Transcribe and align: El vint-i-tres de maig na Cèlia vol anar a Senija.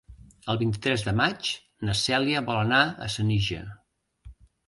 El 0.53 0.59
vint-i-tres 0.61 1.03
de 1.07 1.13
maig 1.19 1.49
na 1.89 1.95
Cèlia 2.01 2.43
vol 2.49 2.59
anar 2.63 2.81
a 3.09 3.13
Senija. 3.17 3.63